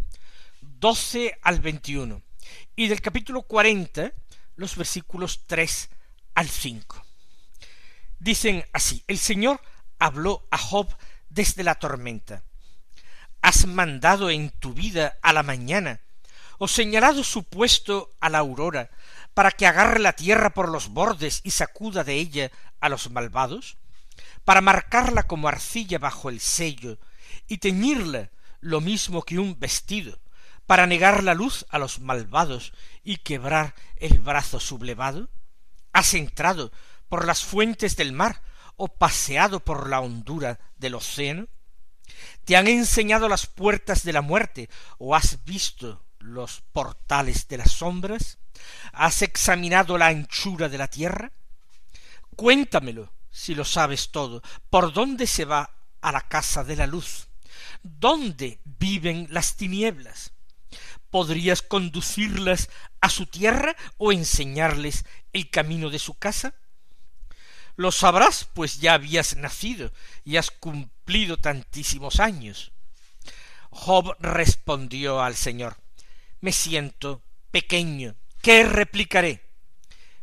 doce 0.60 1.38
al 1.40 1.60
veintiuno, 1.60 2.20
y 2.76 2.88
del 2.88 3.00
capítulo 3.00 3.44
cuarenta 3.44 4.12
los 4.56 4.76
versículos 4.76 5.46
tres 5.46 5.88
al 6.34 6.50
cinco. 6.50 7.02
Dicen 8.18 8.62
así, 8.74 9.02
el 9.08 9.16
Señor 9.16 9.62
habló 9.98 10.46
a 10.50 10.58
Job 10.58 10.94
desde 11.30 11.64
la 11.64 11.76
tormenta. 11.76 12.42
¿Has 13.40 13.64
mandado 13.64 14.28
en 14.28 14.50
tu 14.50 14.74
vida 14.74 15.16
a 15.22 15.32
la 15.32 15.42
mañana, 15.42 16.02
o 16.58 16.68
señalado 16.68 17.24
su 17.24 17.44
puesto 17.44 18.14
a 18.20 18.28
la 18.28 18.40
aurora, 18.40 18.90
para 19.32 19.50
que 19.50 19.66
agarre 19.66 19.98
la 19.98 20.12
tierra 20.12 20.50
por 20.50 20.68
los 20.68 20.88
bordes 20.90 21.40
y 21.42 21.52
sacuda 21.52 22.04
de 22.04 22.16
ella 22.16 22.50
a 22.82 22.90
los 22.90 23.10
malvados, 23.10 23.78
para 24.44 24.60
marcarla 24.60 25.22
como 25.22 25.48
arcilla 25.48 25.98
bajo 25.98 26.28
el 26.28 26.40
sello 26.40 26.98
y 27.46 27.58
teñirla 27.58 28.30
lo 28.60 28.80
mismo 28.80 29.22
que 29.22 29.38
un 29.38 29.58
vestido, 29.58 30.20
para 30.66 30.86
negar 30.86 31.22
la 31.22 31.34
luz 31.34 31.64
a 31.70 31.78
los 31.78 32.00
malvados 32.00 32.72
y 33.02 33.18
quebrar 33.18 33.74
el 33.96 34.18
brazo 34.18 34.60
sublevado? 34.60 35.30
¿Has 35.92 36.14
entrado 36.14 36.72
por 37.08 37.26
las 37.26 37.44
fuentes 37.44 37.96
del 37.96 38.12
mar 38.12 38.42
o 38.76 38.88
paseado 38.88 39.60
por 39.60 39.88
la 39.88 40.00
hondura 40.00 40.58
del 40.76 40.96
océano? 40.96 41.46
¿Te 42.44 42.56
han 42.56 42.66
enseñado 42.66 43.28
las 43.28 43.46
puertas 43.46 44.02
de 44.02 44.12
la 44.12 44.22
muerte 44.22 44.68
o 44.98 45.14
has 45.14 45.44
visto 45.44 46.04
los 46.18 46.62
portales 46.72 47.46
de 47.48 47.58
las 47.58 47.72
sombras? 47.72 48.38
¿Has 48.92 49.22
examinado 49.22 49.98
la 49.98 50.06
anchura 50.06 50.68
de 50.68 50.78
la 50.78 50.88
tierra? 50.88 51.32
Cuéntamelo, 52.36 53.12
si 53.30 53.54
lo 53.54 53.64
sabes 53.64 54.10
todo, 54.10 54.42
¿por 54.70 54.92
dónde 54.92 55.26
se 55.26 55.44
va 55.44 55.70
a 56.00 56.12
la 56.12 56.22
casa 56.28 56.64
de 56.64 56.76
la 56.76 56.86
luz? 56.86 57.28
¿Dónde 57.82 58.60
viven 58.64 59.26
las 59.30 59.56
tinieblas? 59.56 60.32
¿Podrías 61.10 61.62
conducirlas 61.62 62.70
a 63.00 63.10
su 63.10 63.26
tierra 63.26 63.76
o 63.98 64.12
enseñarles 64.12 65.04
el 65.32 65.50
camino 65.50 65.90
de 65.90 65.98
su 65.98 66.14
casa? 66.14 66.54
Lo 67.76 67.90
sabrás, 67.90 68.48
pues 68.54 68.80
ya 68.80 68.94
habías 68.94 69.36
nacido 69.36 69.92
y 70.24 70.36
has 70.36 70.50
cumplido 70.50 71.36
tantísimos 71.36 72.20
años. 72.20 72.72
Job 73.70 74.14
respondió 74.20 75.22
al 75.22 75.34
Señor 75.34 75.76
Me 76.40 76.52
siento 76.52 77.22
pequeño. 77.50 78.14
¿Qué 78.42 78.64
replicaré? 78.64 79.42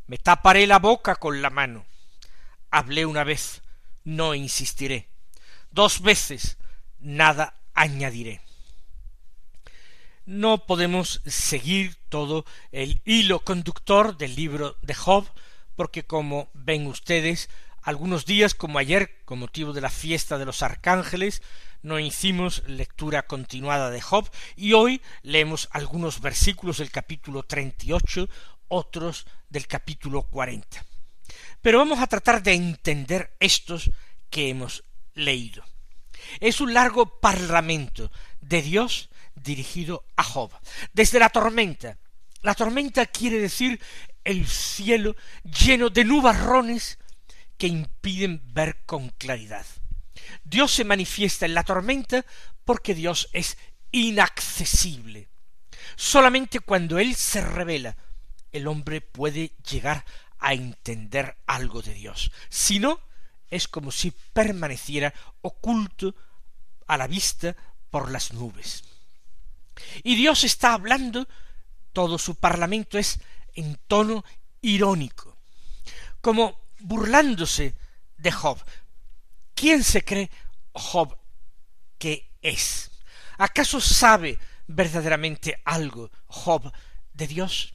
Me 0.05 0.17
taparé 0.17 0.67
la 0.67 0.79
boca 0.79 1.15
con 1.15 1.41
la 1.41 1.49
mano. 1.49 1.88
Hablé 2.71 3.05
una 3.05 3.23
vez, 3.23 3.61
no 4.03 4.35
insistiré. 4.35 5.09
Dos 5.71 6.01
veces, 6.01 6.57
nada 6.99 7.59
añadiré. 7.73 8.41
No 10.25 10.65
podemos 10.65 11.21
seguir 11.25 11.95
todo 12.09 12.45
el 12.71 13.01
hilo 13.05 13.39
conductor 13.39 14.17
del 14.17 14.35
libro 14.35 14.77
de 14.81 14.93
Job, 14.93 15.27
porque 15.75 16.05
como 16.05 16.49
ven 16.53 16.85
ustedes, 16.87 17.49
algunos 17.81 18.25
días 18.25 18.53
como 18.53 18.77
ayer, 18.77 19.23
con 19.25 19.39
motivo 19.39 19.73
de 19.73 19.81
la 19.81 19.89
fiesta 19.89 20.37
de 20.37 20.45
los 20.45 20.61
arcángeles, 20.61 21.41
no 21.81 21.97
hicimos 21.97 22.61
lectura 22.67 23.25
continuada 23.25 23.89
de 23.89 24.01
Job 24.01 24.29
y 24.55 24.73
hoy 24.73 25.01
leemos 25.23 25.69
algunos 25.71 26.19
versículos 26.19 26.77
del 26.77 26.91
capítulo 26.91 27.43
treinta 27.43 27.85
y 27.85 27.93
ocho, 27.93 28.27
otros 28.67 29.25
del 29.49 29.65
capítulo 29.65 30.23
cuarenta. 30.23 30.85
Pero 31.61 31.79
vamos 31.79 31.99
a 31.99 32.07
tratar 32.07 32.41
de 32.41 32.53
entender 32.53 33.35
estos 33.39 33.91
que 34.29 34.49
hemos 34.49 34.83
leído. 35.13 35.63
Es 36.39 36.61
un 36.61 36.73
largo 36.73 37.19
parlamento 37.19 38.11
de 38.41 38.61
Dios 38.61 39.09
dirigido 39.35 40.05
a 40.15 40.23
Job. 40.23 40.51
Desde 40.93 41.19
la 41.19 41.29
tormenta 41.29 41.97
La 42.41 42.55
tormenta 42.55 43.05
quiere 43.05 43.39
decir 43.39 43.81
el 44.23 44.47
cielo 44.47 45.15
lleno 45.43 45.89
de 45.89 46.05
nubarrones 46.05 46.97
que 47.57 47.67
impiden 47.67 48.41
ver 48.53 48.77
con 48.85 49.09
claridad. 49.09 49.65
Dios 50.43 50.71
se 50.71 50.85
manifiesta 50.85 51.45
en 51.45 51.53
la 51.53 51.63
tormenta 51.63 52.25
porque 52.63 52.95
Dios 52.95 53.29
es 53.33 53.57
inaccesible. 53.91 55.27
Solamente 55.95 56.61
cuando 56.61 56.99
Él 56.99 57.15
se 57.15 57.41
revela, 57.41 57.97
el 58.51 58.67
hombre 58.67 59.01
puede 59.01 59.51
llegar 59.69 60.05
a 60.39 60.53
entender 60.53 61.37
algo 61.45 61.81
de 61.81 61.93
Dios. 61.93 62.31
Si 62.49 62.79
no, 62.79 62.99
es 63.49 63.67
como 63.67 63.91
si 63.91 64.11
permaneciera 64.11 65.13
oculto 65.41 66.15
a 66.87 66.97
la 66.97 67.07
vista 67.07 67.55
por 67.89 68.11
las 68.11 68.33
nubes. 68.33 68.83
Y 70.03 70.15
Dios 70.15 70.43
está 70.43 70.73
hablando, 70.73 71.27
todo 71.93 72.17
su 72.17 72.35
parlamento 72.35 72.97
es 72.97 73.19
en 73.53 73.79
tono 73.87 74.23
irónico, 74.61 75.37
como 76.21 76.59
burlándose 76.79 77.75
de 78.17 78.31
Job. 78.31 78.57
¿Quién 79.55 79.83
se 79.83 80.03
cree 80.03 80.29
Job 80.73 81.17
que 81.97 82.31
es? 82.41 82.91
¿Acaso 83.37 83.81
sabe 83.81 84.37
verdaderamente 84.67 85.61
algo 85.65 86.11
Job 86.27 86.71
de 87.13 87.27
Dios? 87.27 87.73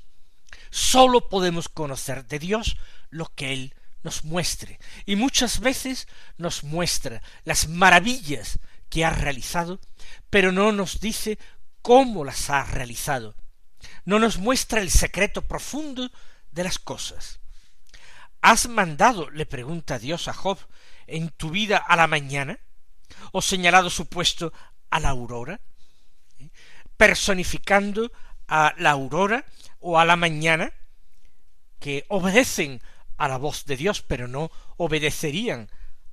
Sólo 0.75 1.29
podemos 1.29 1.69
conocer 1.69 2.27
de 2.27 2.41
Dios 2.41 2.77
lo 3.09 3.33
que 3.33 3.53
Él 3.53 3.77
nos 4.03 4.25
muestre, 4.25 4.81
y 5.07 5.15
muchas 5.15 5.61
veces 5.61 6.09
nos 6.37 6.65
muestra 6.65 7.23
las 7.45 7.69
maravillas 7.69 8.59
que 8.89 9.05
ha 9.05 9.11
realizado, 9.11 9.79
pero 10.31 10.51
no 10.51 10.73
nos 10.73 10.99
dice 10.99 11.39
cómo 11.81 12.25
las 12.25 12.51
ha 12.51 12.65
realizado, 12.65 13.37
no 14.05 14.19
nos 14.19 14.39
muestra 14.39 14.81
el 14.81 14.91
secreto 14.91 15.43
profundo 15.43 16.11
de 16.51 16.65
las 16.65 16.81
cosas. 16.81 17.39
¿Has 18.41 18.69
mandado, 18.69 19.31
le 19.31 19.47
pregunta 19.47 20.01
Dios 20.01 20.27
a 20.27 20.35
Job, 20.35 20.59
en 21.07 21.29
tu 21.29 21.51
vida 21.51 21.77
a 21.77 21.95
la 21.95 22.09
mañana? 22.09 22.59
¿O 23.31 23.41
señalado 23.43 23.91
su 23.91 24.07
puesto 24.07 24.53
a 24.91 24.99
la 24.99 25.11
aurora? 25.11 25.61
Personificando 26.97 28.11
a 28.49 28.75
la 28.77 28.91
aurora 28.91 29.47
o 29.87 29.99
a 29.99 30.07
la 30.07 30.17
mañana, 30.17 30.73
que 31.79 32.07
obedecen 32.09 32.81
a 33.19 33.29
la 33.29 33.37
voz 33.37 33.67
de 33.67 33.77
Dios, 33.77 34.01
pero 34.01 34.27
no 34.27 34.51
obedecerían 34.79 35.71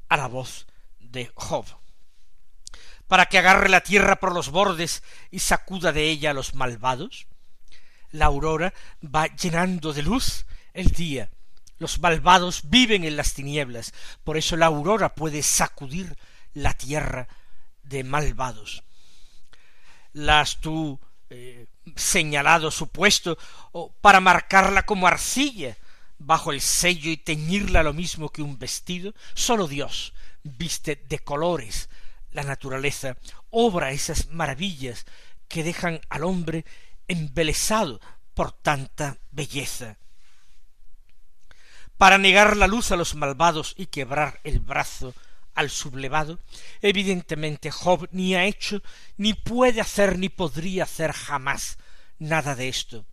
a 0.10 0.18
la 0.18 0.28
voz 0.28 0.68
de 1.00 1.32
Job. 1.36 1.66
Para 3.08 3.28
que 3.28 3.38
agarre 3.38 3.70
la 3.70 3.80
tierra 3.80 4.18
por 4.18 4.34
los 4.34 4.50
bordes 4.50 5.04
y 5.32 5.40
sacuda 5.40 5.94
de 5.94 6.10
ella 6.10 6.32
a 6.32 6.34
los 6.34 6.54
malvados. 6.54 7.28
La 8.12 8.26
aurora 8.26 8.74
va 9.04 9.28
llenando 9.28 9.94
de 9.94 10.04
luz 10.04 10.46
el 10.74 10.88
día. 10.88 11.32
Los 11.78 12.00
malvados 12.00 12.70
viven 12.70 13.06
en 13.06 13.16
las 13.16 13.34
tinieblas, 13.34 13.94
por 14.26 14.36
eso 14.36 14.58
la 14.58 14.66
aurora 14.66 15.16
puede 15.16 15.44
sacudir 15.44 16.18
la 16.54 16.74
tierra 16.74 17.30
de 17.84 18.04
malvados. 18.04 18.84
Las 20.12 20.60
tú 20.60 21.00
eh, 21.32 21.68
señalado 21.96 22.72
supuesto 22.72 23.38
o 23.72 23.92
para 24.02 24.20
marcarla 24.20 24.84
como 24.84 25.08
arcilla 25.08 25.78
bajo 26.20 26.52
el 26.52 26.60
sello 26.60 27.10
y 27.10 27.18
teñirla 27.18 27.84
lo 27.84 27.94
mismo 27.94 28.30
que 28.30 28.42
un 28.42 28.60
vestido, 28.60 29.14
sólo 29.34 29.68
Dios 29.68 30.14
viste 30.44 31.02
de 31.08 31.20
colores 31.20 31.90
la 32.32 32.44
naturaleza, 32.44 33.18
obra 33.50 33.92
esas 33.92 34.28
maravillas 34.28 35.06
que 35.48 35.64
dejan 35.64 36.02
al 36.10 36.24
hombre 36.24 36.66
embelesado 37.08 38.00
por 38.34 38.52
tanta 38.52 39.18
belleza. 39.32 39.98
Para 41.98 42.18
negar 42.18 42.58
la 42.58 42.68
luz 42.68 42.92
a 42.92 42.96
los 42.96 43.16
malvados 43.16 43.74
y 43.78 43.86
quebrar 43.86 44.42
el 44.44 44.60
brazo 44.60 45.14
al 45.56 45.70
sublevado, 45.70 46.40
evidentemente 46.82 47.72
Job 47.72 48.08
ni 48.12 48.36
ha 48.36 48.46
hecho, 48.46 48.82
ni 49.18 49.34
puede 49.34 49.82
hacer, 49.82 50.18
ni 50.18 50.30
podría 50.30 50.84
hacer 50.84 51.12
jamás 51.12 51.78
nada 52.20 52.56
de 52.56 52.70
esto. 52.70 53.06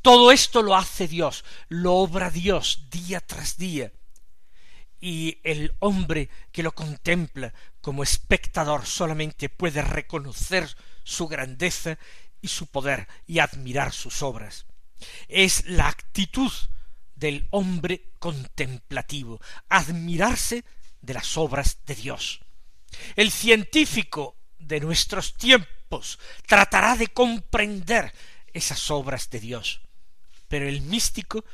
Todo 0.00 0.32
esto 0.32 0.62
lo 0.62 0.76
hace 0.76 1.08
Dios, 1.08 1.44
lo 1.68 1.94
obra 1.94 2.30
Dios 2.30 2.86
día 2.90 3.20
tras 3.20 3.56
día. 3.56 3.92
Y 5.00 5.40
el 5.42 5.74
hombre 5.80 6.28
que 6.52 6.62
lo 6.62 6.72
contempla 6.72 7.52
como 7.80 8.02
espectador 8.02 8.86
solamente 8.86 9.48
puede 9.48 9.82
reconocer 9.82 10.76
su 11.02 11.26
grandeza 11.26 11.98
y 12.40 12.48
su 12.48 12.66
poder 12.68 13.08
y 13.26 13.40
admirar 13.40 13.92
sus 13.92 14.22
obras. 14.22 14.66
Es 15.26 15.66
la 15.66 15.88
actitud 15.88 16.52
del 17.16 17.46
hombre 17.50 18.10
contemplativo, 18.18 19.40
admirarse 19.68 20.64
de 21.02 21.14
las 21.14 21.36
obras 21.36 21.78
de 21.84 21.94
Dios. 21.94 22.40
El 23.16 23.30
científico 23.30 24.36
de 24.58 24.80
nuestros 24.80 25.34
tiempos 25.34 26.18
tratará 26.46 26.96
de 26.96 27.08
comprender 27.08 28.12
esas 28.52 28.90
obras 28.90 29.28
de 29.30 29.40
Dios, 29.40 29.80
pero 30.48 30.68
el 30.68 30.80
místico 30.80 31.44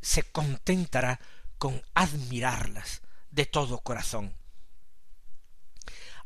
se 0.00 0.24
contentará 0.24 1.18
con 1.56 1.82
admirarlas 1.94 3.02
de 3.30 3.46
todo 3.46 3.78
corazón. 3.78 4.34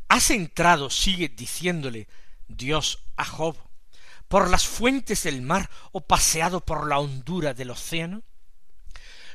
¿Has 0.09 0.31
entrado, 0.31 0.91
sigue 0.91 1.29
diciéndole 1.29 2.09
Dios 2.49 3.05
a 3.17 3.25
Job, 3.25 3.57
por 4.29 4.51
las 4.51 4.67
fuentes 4.67 5.23
del 5.23 5.43
mar 5.43 5.71
o 5.93 6.03
paseado 6.03 6.65
por 6.65 6.87
la 6.87 6.99
hondura 6.99 7.55
del 7.55 7.71
océano? 7.71 8.23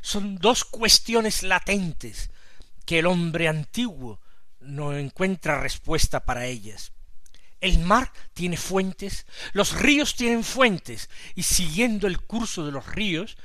Son 0.01 0.37
dos 0.37 0.63
cuestiones 0.63 1.43
latentes 1.43 2.29
que 2.87 2.99
el 2.99 3.05
hombre 3.05 3.49
antiguo 3.49 4.21
no 4.61 4.97
encuentra 4.97 5.59
respuesta 5.59 6.23
para 6.25 6.45
ellas. 6.45 6.93
El 7.59 7.79
mar 7.79 8.13
tiene 8.33 8.55
fuentes, 8.55 9.25
los 9.51 9.73
ríos 9.73 10.15
tienen 10.15 10.45
fuentes, 10.45 11.09
y 11.35 11.43
siguiendo 11.43 12.07
el 12.07 12.21
curso 12.21 12.65
de 12.65 12.71
los 12.71 12.85
ríos, 12.87 13.37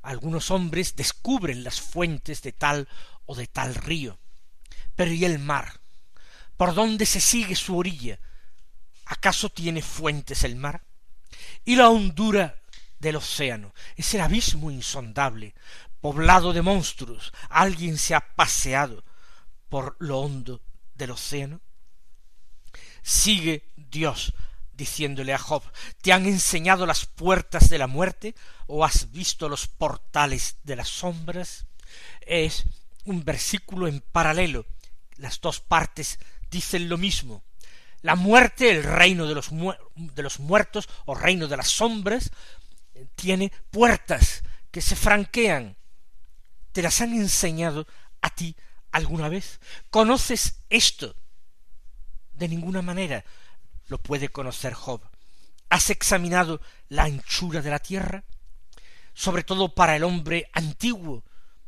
algunos 0.00 0.52
hombres 0.52 0.94
descubren 0.94 1.64
las 1.64 1.80
fuentes 1.80 2.40
de 2.42 2.52
tal 2.52 2.88
o 3.26 3.34
de 3.34 3.48
tal 3.48 3.74
río. 3.74 4.16
Pero 4.94 5.12
¿y 5.12 5.24
el 5.24 5.40
mar? 5.40 5.80
¿Por 6.56 6.72
dónde 6.72 7.04
se 7.04 7.20
sigue 7.20 7.56
su 7.56 7.76
orilla? 7.76 8.20
¿Acaso 9.06 9.48
tiene 9.48 9.82
fuentes 9.82 10.44
el 10.44 10.54
mar? 10.54 10.84
¿Y 11.64 11.74
la 11.74 11.88
hondura 11.88 12.60
del 13.00 13.16
océano? 13.16 13.74
Es 13.96 14.14
el 14.14 14.20
abismo 14.20 14.70
insondable, 14.70 15.52
poblado 16.04 16.52
de 16.52 16.60
monstruos, 16.60 17.32
alguien 17.48 17.96
se 17.96 18.14
ha 18.14 18.20
paseado 18.20 19.02
por 19.70 19.96
lo 20.00 20.18
hondo 20.18 20.60
del 20.94 21.12
océano? 21.12 21.62
Sigue 23.02 23.72
Dios 23.74 24.34
diciéndole 24.74 25.32
a 25.32 25.38
Job, 25.38 25.62
¿te 26.02 26.12
han 26.12 26.26
enseñado 26.26 26.84
las 26.84 27.06
puertas 27.06 27.70
de 27.70 27.78
la 27.78 27.86
muerte 27.86 28.34
o 28.66 28.84
has 28.84 29.12
visto 29.12 29.48
los 29.48 29.66
portales 29.66 30.58
de 30.62 30.76
las 30.76 30.90
sombras? 30.90 31.68
Es 32.20 32.66
un 33.06 33.24
versículo 33.24 33.88
en 33.88 34.02
paralelo. 34.02 34.66
Las 35.16 35.40
dos 35.40 35.60
partes 35.60 36.18
dicen 36.50 36.90
lo 36.90 36.98
mismo. 36.98 37.44
La 38.02 38.14
muerte, 38.14 38.68
el 38.68 38.82
reino 38.82 39.24
de 39.24 39.34
los, 39.36 39.48
de 39.94 40.22
los 40.22 40.38
muertos 40.38 40.86
o 41.06 41.14
reino 41.14 41.48
de 41.48 41.56
las 41.56 41.68
sombras, 41.68 42.30
tiene 43.14 43.50
puertas 43.70 44.42
que 44.70 44.82
se 44.82 44.96
franquean 44.96 45.78
¿Te 46.74 46.82
las 46.82 47.00
han 47.00 47.14
enseñado 47.14 47.86
a 48.20 48.30
ti 48.30 48.56
alguna 48.90 49.28
vez? 49.28 49.60
¿Conoces 49.90 50.58
esto? 50.68 51.14
De 52.32 52.48
ninguna 52.48 52.82
manera 52.82 53.24
lo 53.86 54.02
puede 54.02 54.28
conocer 54.28 54.74
Job. 54.74 55.00
¿Has 55.68 55.90
examinado 55.90 56.60
la 56.88 57.04
anchura 57.04 57.62
de 57.62 57.70
la 57.70 57.78
tierra? 57.78 58.24
Sobre 59.12 59.44
todo 59.44 59.72
para 59.72 59.94
el 59.94 60.02
hombre 60.02 60.50
antiguo, 60.52 61.22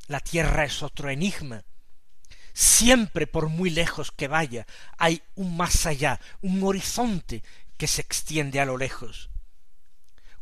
la 0.08 0.18
tierra 0.18 0.64
es 0.64 0.82
otro 0.82 1.08
enigma. 1.08 1.62
Siempre, 2.52 3.28
por 3.28 3.48
muy 3.48 3.70
lejos 3.70 4.10
que 4.10 4.26
vaya, 4.26 4.66
hay 4.98 5.22
un 5.36 5.56
más 5.56 5.86
allá, 5.86 6.18
un 6.42 6.60
horizonte 6.64 7.44
que 7.76 7.86
se 7.86 8.00
extiende 8.00 8.58
a 8.58 8.64
lo 8.64 8.76
lejos. 8.76 9.30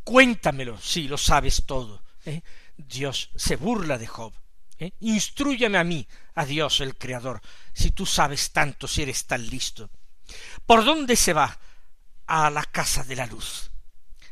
Cuéntamelo, 0.03 0.81
si 0.81 1.07
lo 1.07 1.19
sabes 1.19 1.67
todo. 1.67 2.01
¿eh? 2.25 2.41
Dios 2.77 3.29
se 3.35 3.57
burla 3.57 3.99
de 3.99 4.07
Job. 4.07 4.33
¿Eh? 4.79 4.91
A 5.77 5.83
mí, 5.83 6.07
a 6.35 6.45
Dios 6.45 6.81
el 6.81 6.97
Creador, 6.97 7.41
si 7.73 7.91
tú 7.91 8.05
sabes 8.05 8.51
tanto, 8.51 8.87
si 8.87 9.03
eres 9.03 9.25
tan 9.25 9.45
listo. 9.47 9.89
¿Por 10.65 10.83
dónde 10.83 11.15
se 11.15 11.33
va? 11.33 11.57
A 12.27 12.49
la 12.49 12.63
casa 12.63 13.03
de 13.03 13.15
la 13.15 13.25
luz. 13.25 13.71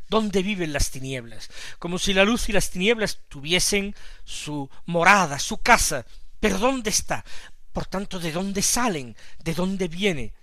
¿Dónde 0.09 0.43
viven 0.43 0.73
las 0.73 0.91
tinieblas? 0.91 1.49
Como 1.79 1.97
si 1.97 2.13
la 2.13 2.23
luz 2.23 2.49
y 2.49 2.51
las 2.51 2.69
tinieblas 2.69 3.19
tuviesen 3.29 3.95
su 4.23 4.69
morada, 4.85 5.39
su 5.39 5.57
casa. 5.57 6.05
Pero 6.39 6.59
¿dónde 6.59 6.89
está? 6.89 7.23
Por 7.71 7.85
tanto, 7.87 8.19
¿de 8.19 8.31
dónde 8.31 8.61
salen? 8.61 9.15
¿De 9.39 9.53
dónde 9.53 9.87
viene? 9.87 10.33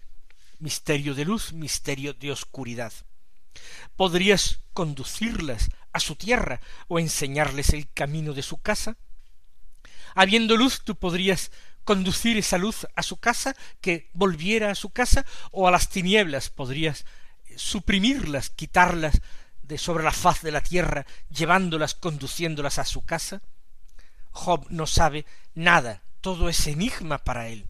Misterio 0.58 1.14
de 1.14 1.24
luz, 1.24 1.52
misterio 1.52 2.14
de 2.14 2.32
oscuridad. 2.32 2.92
¿Podrías 3.96 4.60
conducirlas 4.72 5.68
a 5.92 6.00
su 6.00 6.16
tierra 6.16 6.60
o 6.88 6.98
enseñarles 6.98 7.70
el 7.70 7.90
camino 7.92 8.32
de 8.32 8.42
su 8.42 8.58
casa? 8.58 8.96
Habiendo 10.14 10.56
luz, 10.56 10.82
tú 10.84 10.96
podrías 10.96 11.50
conducir 11.84 12.36
esa 12.36 12.58
luz 12.58 12.86
a 12.94 13.02
su 13.02 13.18
casa, 13.18 13.56
que 13.80 14.10
volviera 14.12 14.70
a 14.70 14.74
su 14.74 14.90
casa, 14.90 15.24
o 15.50 15.66
a 15.66 15.70
las 15.70 15.88
tinieblas 15.88 16.50
podrías 16.50 17.04
suprimirlas, 17.56 18.50
quitarlas 18.50 19.20
de 19.62 19.78
sobre 19.78 20.04
la 20.04 20.12
faz 20.12 20.42
de 20.42 20.52
la 20.52 20.62
tierra, 20.62 21.06
llevándolas, 21.30 21.94
conduciéndolas 21.94 22.78
a 22.78 22.84
su 22.84 23.04
casa? 23.04 23.42
Job 24.32 24.66
no 24.70 24.86
sabe 24.86 25.26
nada, 25.54 26.02
todo 26.20 26.48
es 26.48 26.66
enigma 26.66 27.18
para 27.18 27.48
él. 27.48 27.66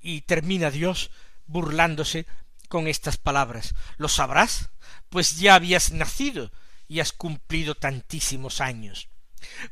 Y 0.00 0.22
termina 0.22 0.70
Dios 0.70 1.10
burlándose 1.46 2.26
con 2.68 2.88
estas 2.88 3.16
palabras. 3.16 3.74
¿Lo 3.98 4.08
sabrás? 4.08 4.70
Pues 5.10 5.38
ya 5.38 5.54
habías 5.54 5.92
nacido 5.92 6.50
y 6.88 7.00
has 7.00 7.12
cumplido 7.12 7.74
tantísimos 7.74 8.60
años. 8.60 9.08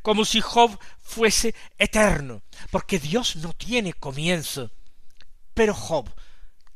Como 0.03 0.25
si 0.25 0.41
Job 0.41 0.79
fuese 1.01 1.55
eterno, 1.79 2.43
porque 2.71 2.99
Dios 2.99 3.37
no 3.37 3.53
tiene 3.53 3.93
comienzo. 3.93 4.71
Pero 5.55 5.75
Job, 5.75 6.09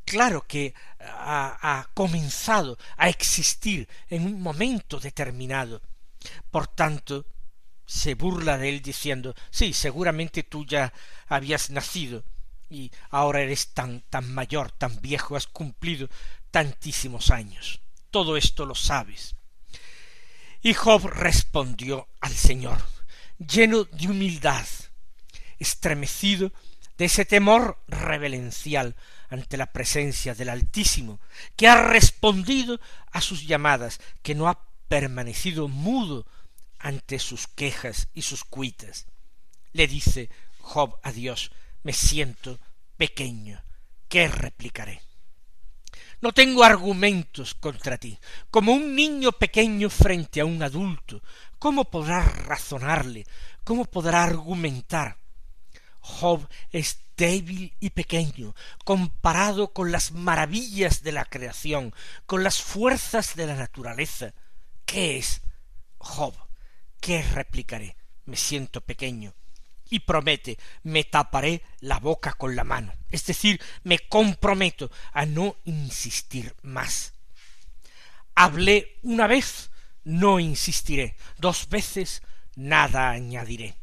claro 0.04 0.46
que 0.46 0.74
ha, 1.00 1.88
comenzado 1.94 2.78
a 2.96 3.08
existir 3.08 3.88
en 4.08 4.26
un 4.26 4.40
momento 4.40 5.00
determinado. 5.00 5.82
Por 6.50 6.66
tanto, 6.66 7.26
se 7.86 8.14
burla 8.14 8.56
de 8.58 8.70
él 8.70 8.80
diciendo 8.80 9.34
sí, 9.50 9.72
seguramente 9.72 10.42
tú 10.42 10.64
ya 10.64 10.92
habías 11.26 11.70
nacido 11.70 12.24
y 12.70 12.90
ahora 13.10 13.42
eres 13.42 13.74
tan 13.74 14.00
tan 14.08 14.32
mayor, 14.32 14.72
tan 14.72 15.00
viejo, 15.00 15.36
has 15.36 15.46
cumplido 15.46 16.08
tantísimos 16.50 17.30
años. 17.30 17.80
Todo 18.10 18.36
esto 18.36 18.64
lo 18.64 18.74
sabes. 18.74 19.36
Y 20.64 20.72
Job 20.72 21.04
respondió 21.08 22.08
al 22.22 22.32
Señor, 22.32 22.78
lleno 23.36 23.84
de 23.84 24.08
humildad, 24.08 24.66
estremecido 25.58 26.54
de 26.96 27.04
ese 27.04 27.26
temor 27.26 27.84
reverencial 27.86 28.96
ante 29.28 29.58
la 29.58 29.74
presencia 29.74 30.34
del 30.34 30.48
Altísimo, 30.48 31.20
que 31.54 31.68
ha 31.68 31.86
respondido 31.86 32.80
a 33.12 33.20
sus 33.20 33.46
llamadas, 33.46 34.00
que 34.22 34.34
no 34.34 34.48
ha 34.48 34.66
permanecido 34.88 35.68
mudo 35.68 36.26
ante 36.78 37.18
sus 37.18 37.46
quejas 37.46 38.08
y 38.14 38.22
sus 38.22 38.42
cuitas. 38.42 39.06
Le 39.74 39.86
dice 39.86 40.30
Job 40.60 40.98
a 41.02 41.12
Dios, 41.12 41.50
me 41.82 41.92
siento 41.92 42.58
pequeño, 42.96 43.62
¿qué 44.08 44.28
replicaré? 44.28 45.02
No 46.24 46.32
tengo 46.32 46.64
argumentos 46.64 47.52
contra 47.52 47.98
ti. 47.98 48.18
Como 48.50 48.72
un 48.72 48.96
niño 48.96 49.32
pequeño 49.32 49.90
frente 49.90 50.40
a 50.40 50.46
un 50.46 50.62
adulto, 50.62 51.22
¿cómo 51.58 51.84
podrá 51.84 52.22
razonarle? 52.22 53.26
¿Cómo 53.62 53.84
podrá 53.84 54.24
argumentar? 54.24 55.18
Job 56.00 56.48
es 56.70 57.00
débil 57.18 57.74
y 57.78 57.90
pequeño 57.90 58.54
comparado 58.86 59.74
con 59.74 59.92
las 59.92 60.12
maravillas 60.12 61.02
de 61.02 61.12
la 61.12 61.26
creación, 61.26 61.92
con 62.24 62.42
las 62.42 62.62
fuerzas 62.62 63.36
de 63.36 63.46
la 63.46 63.56
naturaleza. 63.56 64.32
¿Qué 64.86 65.18
es 65.18 65.42
Job? 65.98 66.34
¿Qué 67.02 67.20
replicaré? 67.20 67.98
Me 68.24 68.38
siento 68.38 68.80
pequeño. 68.80 69.34
Y 69.94 70.00
promete, 70.00 70.58
me 70.82 71.04
taparé 71.04 71.62
la 71.78 72.00
boca 72.00 72.32
con 72.32 72.56
la 72.56 72.64
mano. 72.64 72.92
Es 73.12 73.24
decir, 73.26 73.60
me 73.84 74.00
comprometo 74.00 74.90
a 75.12 75.24
no 75.24 75.54
insistir 75.66 76.52
más. 76.62 77.12
Hablé 78.34 78.98
una 79.02 79.28
vez, 79.28 79.70
no 80.02 80.40
insistiré. 80.40 81.14
Dos 81.38 81.68
veces, 81.68 82.22
nada 82.56 83.10
añadiré. 83.10 83.76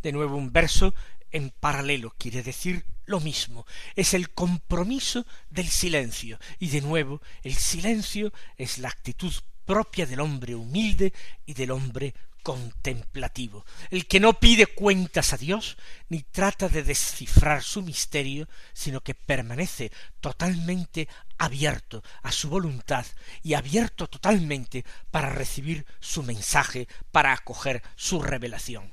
De 0.00 0.12
nuevo 0.12 0.36
un 0.36 0.52
verso 0.52 0.94
en 1.32 1.50
paralelo 1.50 2.14
quiere 2.16 2.44
decir 2.44 2.86
lo 3.06 3.18
mismo. 3.18 3.66
Es 3.96 4.14
el 4.14 4.30
compromiso 4.30 5.26
del 5.48 5.68
silencio. 5.68 6.38
Y 6.60 6.68
de 6.68 6.80
nuevo, 6.80 7.20
el 7.42 7.56
silencio 7.56 8.32
es 8.56 8.78
la 8.78 8.88
actitud 8.88 9.34
propia 9.64 10.06
del 10.06 10.20
hombre 10.20 10.54
humilde 10.54 11.12
y 11.44 11.54
del 11.54 11.72
hombre 11.72 12.14
contemplativo, 12.42 13.64
el 13.90 14.06
que 14.06 14.20
no 14.20 14.34
pide 14.34 14.66
cuentas 14.66 15.32
a 15.32 15.36
Dios, 15.36 15.76
ni 16.08 16.22
trata 16.22 16.68
de 16.68 16.82
descifrar 16.82 17.62
su 17.62 17.82
misterio, 17.82 18.48
sino 18.72 19.00
que 19.00 19.14
permanece 19.14 19.90
totalmente 20.20 21.08
abierto 21.38 22.02
a 22.22 22.32
su 22.32 22.48
voluntad 22.48 23.06
y 23.42 23.54
abierto 23.54 24.08
totalmente 24.08 24.84
para 25.10 25.30
recibir 25.30 25.86
su 26.00 26.22
mensaje, 26.22 26.88
para 27.10 27.32
acoger 27.32 27.82
su 27.96 28.20
revelación. 28.20 28.92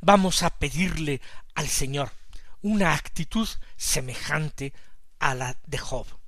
Vamos 0.00 0.42
a 0.42 0.50
pedirle 0.50 1.20
al 1.54 1.68
Señor 1.68 2.12
una 2.62 2.94
actitud 2.94 3.48
semejante 3.76 4.72
a 5.18 5.34
la 5.34 5.56
de 5.66 5.78
Job 5.78 6.19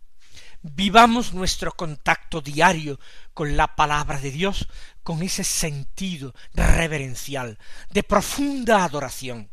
vivamos 0.62 1.34
nuestro 1.34 1.72
contacto 1.72 2.40
diario 2.40 2.98
con 3.34 3.56
la 3.56 3.74
palabra 3.76 4.20
de 4.20 4.30
Dios 4.30 4.68
con 5.02 5.22
ese 5.22 5.44
sentido 5.44 6.34
reverencial, 6.54 7.58
de 7.90 8.02
profunda 8.02 8.84
adoración. 8.84 9.50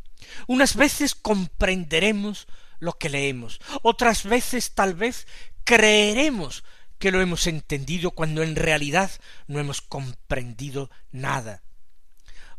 Unas 0.47 0.75
veces 0.75 1.15
comprenderemos 1.15 2.47
lo 2.79 2.93
que 2.93 3.09
leemos, 3.09 3.59
otras 3.81 4.23
veces 4.23 4.73
tal 4.73 4.93
vez 4.93 5.27
creeremos 5.63 6.63
que 6.97 7.11
lo 7.11 7.21
hemos 7.21 7.47
entendido 7.47 8.11
cuando 8.11 8.43
en 8.43 8.55
realidad 8.55 9.09
no 9.47 9.59
hemos 9.59 9.81
comprendido 9.81 10.89
nada 11.11 11.63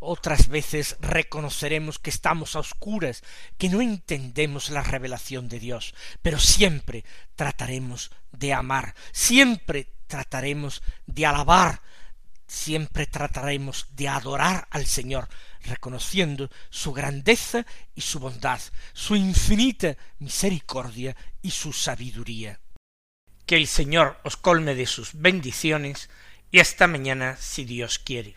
otras 0.01 0.49
veces 0.49 0.97
reconoceremos 1.01 1.99
que 1.99 2.11
estamos 2.11 2.57
a 2.57 2.61
oscuras, 2.61 3.23
que 3.59 3.69
no 3.69 3.81
entendemos 3.81 4.71
la 4.71 4.83
revelación 4.83 5.49
de 5.49 5.61
Dios, 5.61 5.95
pero 6.23 6.39
siempre 6.39 7.05
trataremos 7.37 8.11
de 8.33 8.53
amar, 8.53 8.95
siempre 9.13 9.93
trataremos 10.07 10.83
de 11.07 11.27
alabar, 11.27 11.83
siempre 12.47 13.07
trataremos 13.07 13.87
de 13.93 14.09
adorar 14.09 14.67
al 14.71 14.87
Señor, 14.87 15.29
reconociendo 15.63 16.51
su 16.71 16.93
grandeza 16.93 17.65
y 17.95 18.01
su 18.01 18.19
bondad, 18.19 18.61
su 18.93 19.15
infinita 19.15 19.97
misericordia 20.19 21.15
y 21.43 21.51
su 21.51 21.73
sabiduría. 21.73 22.59
Que 23.47 23.57
el 23.57 23.67
Señor 23.67 24.19
os 24.25 24.37
colme 24.37 24.75
de 24.75 24.87
sus 24.87 25.13
bendiciones 25.15 26.09
y 26.51 26.61
hasta 26.61 26.87
mañana 26.87 27.37
si 27.37 27.65
Dios 27.65 27.99
quiere. 27.99 28.37